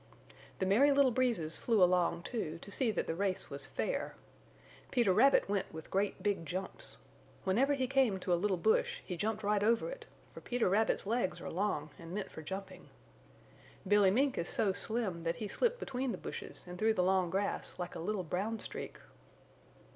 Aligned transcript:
The 0.57 0.65
Merry 0.65 0.91
Little 0.91 1.11
Breezes 1.11 1.59
flew 1.59 1.83
along, 1.83 2.23
too, 2.23 2.57
to 2.63 2.71
see 2.71 2.89
that 2.89 3.05
the 3.05 3.13
race 3.13 3.51
was 3.51 3.67
fair. 3.67 4.15
Peter 4.89 5.13
Rabbit 5.13 5.47
went 5.47 5.71
with 5.71 5.91
great 5.91 6.23
big 6.23 6.43
jumps. 6.43 6.97
Whenever 7.43 7.75
he 7.75 7.85
came 7.85 8.19
to 8.21 8.33
a 8.33 8.33
little 8.33 8.57
bush 8.57 9.01
he 9.05 9.15
jumped 9.15 9.43
right 9.43 9.61
over 9.61 9.91
it, 9.91 10.07
for 10.33 10.41
Peter 10.41 10.67
Rabbit's 10.69 11.05
legs 11.05 11.39
are 11.39 11.51
long 11.51 11.91
and 11.99 12.13
meant 12.13 12.31
for 12.31 12.41
jumping. 12.41 12.89
Billy 13.87 14.09
Mink 14.09 14.39
is 14.39 14.49
so 14.49 14.73
slim 14.73 15.21
that 15.23 15.35
he 15.35 15.47
slipped 15.47 15.79
between 15.79 16.11
the 16.13 16.17
bushes 16.17 16.63
and 16.65 16.79
through 16.79 16.95
the 16.95 17.03
long 17.03 17.29
grass 17.29 17.75
like 17.77 17.93
a 17.93 17.99
little 17.99 18.23
brown 18.23 18.57
streak. 18.59 18.97